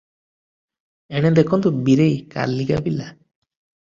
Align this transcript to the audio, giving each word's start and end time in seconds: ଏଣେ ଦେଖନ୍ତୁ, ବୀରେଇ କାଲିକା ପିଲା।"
ଏଣେ 1.19 1.29
ଦେଖନ୍ତୁ, 1.39 1.71
ବୀରେଇ 1.89 2.15
କାଲିକା 2.37 2.81
ପିଲା।" 2.87 3.07